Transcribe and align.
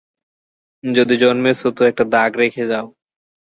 যদি 0.83 1.15
জন্মেছ 1.17 1.61
তো 1.77 1.81
একটা 1.85 2.03
দাগ 2.13 2.31
রেখে 2.37 2.63
যাও। 2.65 2.87